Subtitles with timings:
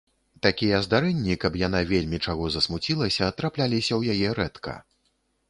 [0.45, 4.73] Такія здарэнні, каб яна вельмі чаго засмуцілася, трапляліся ў яе рэдка.